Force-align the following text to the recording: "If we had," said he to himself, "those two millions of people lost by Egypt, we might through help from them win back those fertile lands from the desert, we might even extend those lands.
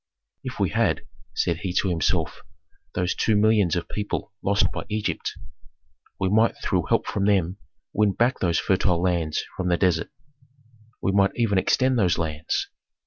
"If 0.43 0.59
we 0.59 0.71
had," 0.71 1.05
said 1.35 1.57
he 1.57 1.73
to 1.73 1.89
himself, 1.89 2.41
"those 2.95 3.13
two 3.13 3.35
millions 3.35 3.75
of 3.75 3.87
people 3.87 4.33
lost 4.41 4.71
by 4.71 4.83
Egypt, 4.89 5.33
we 6.19 6.27
might 6.27 6.55
through 6.57 6.87
help 6.89 7.05
from 7.05 7.25
them 7.25 7.57
win 7.93 8.13
back 8.13 8.39
those 8.39 8.57
fertile 8.57 8.99
lands 8.99 9.43
from 9.55 9.67
the 9.69 9.77
desert, 9.77 10.09
we 11.03 11.11
might 11.11 11.33
even 11.35 11.59
extend 11.59 11.99
those 11.99 12.17
lands. 12.17 12.67